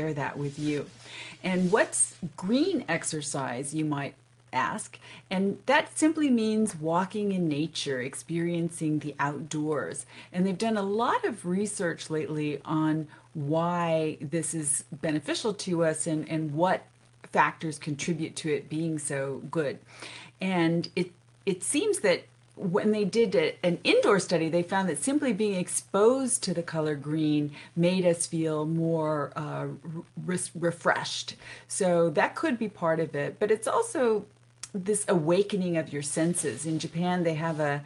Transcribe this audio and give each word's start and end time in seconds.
share 0.00 0.14
that 0.14 0.38
with 0.38 0.58
you. 0.58 0.86
And 1.42 1.70
what's 1.70 2.16
green 2.36 2.84
exercise, 2.88 3.74
you 3.74 3.84
might 3.84 4.14
ask? 4.52 4.98
And 5.30 5.58
that 5.66 5.96
simply 5.96 6.30
means 6.30 6.74
walking 6.74 7.32
in 7.32 7.48
nature, 7.48 8.00
experiencing 8.00 9.00
the 9.00 9.14
outdoors. 9.18 10.06
And 10.32 10.46
they've 10.46 10.56
done 10.56 10.76
a 10.76 10.82
lot 10.82 11.24
of 11.24 11.46
research 11.46 12.10
lately 12.10 12.60
on 12.64 13.08
why 13.34 14.18
this 14.20 14.54
is 14.54 14.84
beneficial 14.90 15.54
to 15.54 15.84
us 15.84 16.06
and, 16.06 16.28
and 16.28 16.54
what 16.54 16.84
factors 17.32 17.78
contribute 17.78 18.34
to 18.36 18.52
it 18.52 18.68
being 18.68 18.98
so 18.98 19.42
good. 19.50 19.78
And 20.40 20.88
it 20.96 21.12
it 21.46 21.62
seems 21.62 22.00
that 22.00 22.24
when 22.60 22.92
they 22.92 23.04
did 23.04 23.34
a, 23.34 23.54
an 23.64 23.78
indoor 23.84 24.20
study, 24.20 24.48
they 24.48 24.62
found 24.62 24.88
that 24.88 25.02
simply 25.02 25.32
being 25.32 25.54
exposed 25.54 26.42
to 26.44 26.52
the 26.52 26.62
color 26.62 26.94
green 26.94 27.52
made 27.74 28.04
us 28.04 28.26
feel 28.26 28.66
more 28.66 29.32
uh, 29.34 29.66
re 30.24 30.38
refreshed. 30.54 31.36
So 31.66 32.10
that 32.10 32.34
could 32.34 32.58
be 32.58 32.68
part 32.68 33.00
of 33.00 33.14
it, 33.14 33.38
but 33.38 33.50
it's 33.50 33.66
also 33.66 34.26
this 34.74 35.06
awakening 35.08 35.76
of 35.78 35.92
your 35.92 36.02
senses. 36.02 36.66
In 36.66 36.78
Japan, 36.78 37.24
they 37.24 37.34
have 37.34 37.60
a 37.60 37.82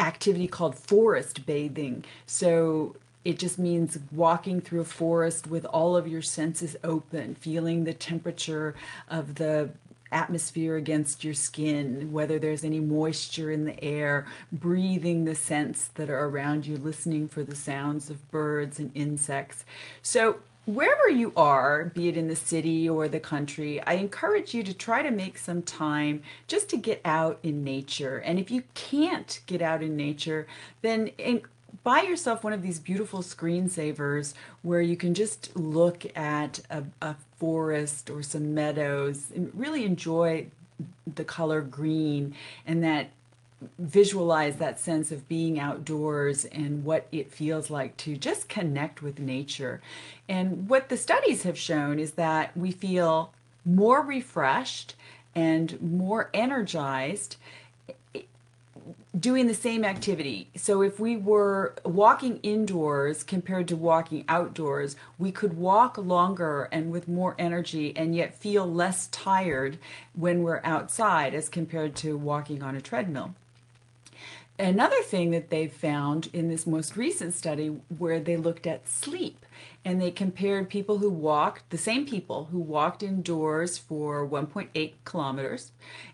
activity 0.00 0.48
called 0.48 0.76
forest 0.76 1.46
bathing. 1.46 2.04
So 2.26 2.96
it 3.24 3.38
just 3.38 3.58
means 3.58 3.98
walking 4.10 4.60
through 4.60 4.80
a 4.80 4.84
forest 4.84 5.46
with 5.46 5.64
all 5.66 5.96
of 5.96 6.08
your 6.08 6.22
senses 6.22 6.76
open, 6.82 7.34
feeling 7.34 7.84
the 7.84 7.94
temperature 7.94 8.74
of 9.08 9.36
the 9.36 9.70
atmosphere 10.14 10.76
against 10.76 11.24
your 11.24 11.34
skin, 11.34 12.12
whether 12.12 12.38
there's 12.38 12.64
any 12.64 12.80
moisture 12.80 13.50
in 13.50 13.64
the 13.64 13.82
air, 13.84 14.26
breathing 14.52 15.24
the 15.24 15.34
scents 15.34 15.88
that 15.94 16.08
are 16.08 16.26
around 16.26 16.66
you, 16.66 16.76
listening 16.76 17.28
for 17.28 17.42
the 17.42 17.56
sounds 17.56 18.08
of 18.08 18.30
birds 18.30 18.78
and 18.78 18.90
insects. 18.94 19.64
So 20.00 20.38
wherever 20.66 21.10
you 21.10 21.32
are, 21.36 21.86
be 21.86 22.08
it 22.08 22.16
in 22.16 22.28
the 22.28 22.36
city 22.36 22.88
or 22.88 23.08
the 23.08 23.20
country, 23.20 23.82
I 23.82 23.94
encourage 23.94 24.54
you 24.54 24.62
to 24.62 24.72
try 24.72 25.02
to 25.02 25.10
make 25.10 25.36
some 25.36 25.62
time 25.62 26.22
just 26.46 26.68
to 26.70 26.76
get 26.76 27.00
out 27.04 27.38
in 27.42 27.64
nature. 27.64 28.18
And 28.18 28.38
if 28.38 28.50
you 28.50 28.62
can't 28.74 29.40
get 29.46 29.60
out 29.60 29.82
in 29.82 29.96
nature, 29.96 30.46
then 30.82 31.10
buy 31.82 32.02
yourself 32.02 32.44
one 32.44 32.52
of 32.52 32.62
these 32.62 32.78
beautiful 32.78 33.20
screensavers 33.20 34.32
where 34.62 34.80
you 34.80 34.96
can 34.96 35.12
just 35.12 35.54
look 35.56 36.06
at 36.16 36.60
a, 36.70 36.84
a 37.02 37.14
forest 37.44 38.08
or 38.08 38.22
some 38.22 38.54
meadows 38.54 39.26
and 39.34 39.50
really 39.54 39.84
enjoy 39.84 40.46
the 41.14 41.24
color 41.24 41.60
green 41.60 42.34
and 42.66 42.82
that 42.82 43.10
visualize 43.78 44.56
that 44.56 44.80
sense 44.80 45.12
of 45.12 45.28
being 45.28 45.60
outdoors 45.60 46.46
and 46.46 46.86
what 46.86 47.06
it 47.12 47.30
feels 47.30 47.68
like 47.68 47.94
to 47.98 48.16
just 48.16 48.48
connect 48.48 49.02
with 49.02 49.18
nature. 49.18 49.82
And 50.26 50.70
what 50.70 50.88
the 50.88 50.96
studies 50.96 51.42
have 51.42 51.58
shown 51.58 51.98
is 51.98 52.12
that 52.12 52.56
we 52.56 52.70
feel 52.70 53.30
more 53.62 54.00
refreshed 54.00 54.94
and 55.34 55.78
more 55.82 56.30
energized 56.32 57.36
doing 59.18 59.46
the 59.46 59.54
same 59.54 59.84
activity. 59.84 60.48
So 60.56 60.82
if 60.82 60.98
we 60.98 61.16
were 61.16 61.74
walking 61.84 62.38
indoors 62.42 63.22
compared 63.22 63.68
to 63.68 63.76
walking 63.76 64.24
outdoors, 64.28 64.96
we 65.18 65.30
could 65.30 65.56
walk 65.56 65.96
longer 65.98 66.68
and 66.72 66.90
with 66.90 67.06
more 67.06 67.36
energy 67.38 67.96
and 67.96 68.14
yet 68.14 68.34
feel 68.34 68.66
less 68.66 69.06
tired 69.08 69.78
when 70.14 70.42
we're 70.42 70.60
outside 70.64 71.34
as 71.34 71.48
compared 71.48 71.94
to 71.96 72.16
walking 72.16 72.62
on 72.62 72.74
a 72.74 72.80
treadmill. 72.80 73.34
Another 74.58 75.02
thing 75.02 75.32
that 75.32 75.50
they 75.50 75.66
found 75.66 76.28
in 76.32 76.48
this 76.48 76.66
most 76.66 76.96
recent 76.96 77.34
study 77.34 77.68
where 77.98 78.20
they 78.20 78.36
looked 78.36 78.68
at 78.68 78.88
sleep 78.88 79.44
and 79.84 80.00
they 80.00 80.12
compared 80.12 80.70
people 80.70 80.98
who 80.98 81.10
walked, 81.10 81.68
the 81.70 81.78
same 81.78 82.06
people 82.06 82.48
who 82.52 82.60
walked 82.60 83.02
indoors 83.02 83.78
for 83.78 84.26
1.8 84.26 84.92
kilometers 85.04 85.72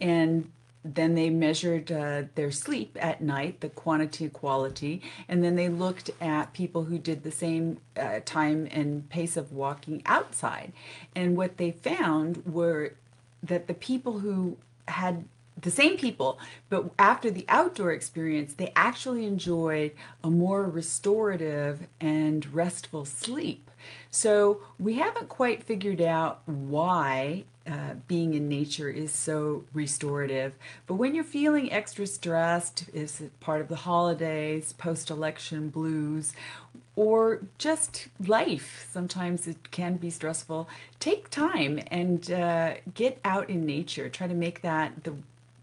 and 0.00 0.50
then 0.84 1.14
they 1.14 1.30
measured 1.30 1.92
uh, 1.92 2.24
their 2.34 2.50
sleep 2.50 2.96
at 3.00 3.20
night, 3.20 3.60
the 3.60 3.68
quantity 3.68 4.28
quality, 4.28 5.00
and 5.28 5.42
then 5.42 5.54
they 5.54 5.68
looked 5.68 6.10
at 6.20 6.52
people 6.52 6.84
who 6.84 6.98
did 6.98 7.22
the 7.22 7.30
same 7.30 7.78
uh, 7.96 8.20
time 8.24 8.66
and 8.70 9.08
pace 9.08 9.36
of 9.36 9.52
walking 9.52 10.02
outside. 10.06 10.72
And 11.14 11.36
what 11.36 11.56
they 11.56 11.70
found 11.70 12.44
were 12.44 12.94
that 13.42 13.68
the 13.68 13.74
people 13.74 14.20
who 14.20 14.56
had 14.88 15.24
the 15.62 15.70
same 15.70 15.96
people, 15.96 16.38
but 16.68 16.90
after 16.98 17.30
the 17.30 17.44
outdoor 17.48 17.92
experience, 17.92 18.52
they 18.54 18.72
actually 18.76 19.24
enjoyed 19.24 19.92
a 20.22 20.30
more 20.30 20.64
restorative 20.64 21.86
and 22.00 22.52
restful 22.52 23.04
sleep. 23.04 23.70
So 24.10 24.60
we 24.78 24.94
haven't 24.94 25.28
quite 25.28 25.62
figured 25.62 26.00
out 26.00 26.42
why 26.46 27.44
uh, 27.66 27.94
being 28.08 28.34
in 28.34 28.48
nature 28.48 28.88
is 28.88 29.12
so 29.12 29.64
restorative. 29.72 30.54
But 30.86 30.94
when 30.94 31.14
you're 31.14 31.24
feeling 31.24 31.72
extra 31.72 32.06
stressed, 32.06 32.90
is 32.92 33.20
it 33.20 33.38
part 33.38 33.60
of 33.60 33.68
the 33.68 33.76
holidays, 33.76 34.72
post-election 34.72 35.68
blues, 35.68 36.32
or 36.96 37.40
just 37.58 38.08
life, 38.26 38.88
sometimes 38.92 39.46
it 39.46 39.70
can 39.70 39.96
be 39.96 40.10
stressful, 40.10 40.68
take 41.00 41.30
time 41.30 41.80
and 41.86 42.30
uh, 42.30 42.74
get 42.94 43.18
out 43.24 43.48
in 43.48 43.64
nature. 43.64 44.08
Try 44.08 44.26
to 44.26 44.34
make 44.34 44.60
that 44.62 45.04
the 45.04 45.14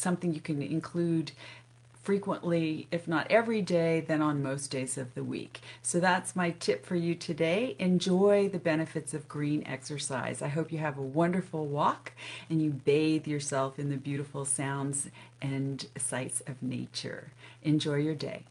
something 0.00 0.34
you 0.34 0.40
can 0.40 0.62
include 0.62 1.32
frequently, 2.02 2.88
if 2.90 3.06
not 3.06 3.30
every 3.30 3.60
day, 3.60 4.00
then 4.00 4.22
on 4.22 4.42
most 4.42 4.70
days 4.70 4.96
of 4.96 5.14
the 5.14 5.22
week. 5.22 5.60
So 5.82 6.00
that's 6.00 6.34
my 6.34 6.50
tip 6.52 6.84
for 6.86 6.96
you 6.96 7.14
today. 7.14 7.76
Enjoy 7.78 8.48
the 8.48 8.58
benefits 8.58 9.12
of 9.12 9.28
green 9.28 9.62
exercise. 9.66 10.40
I 10.40 10.48
hope 10.48 10.72
you 10.72 10.78
have 10.78 10.96
a 10.96 11.02
wonderful 11.02 11.66
walk 11.66 12.12
and 12.48 12.62
you 12.62 12.70
bathe 12.70 13.26
yourself 13.26 13.78
in 13.78 13.90
the 13.90 13.96
beautiful 13.96 14.44
sounds 14.44 15.08
and 15.42 15.86
sights 15.98 16.42
of 16.46 16.62
nature. 16.62 17.32
Enjoy 17.62 17.96
your 17.96 18.14
day. 18.14 18.44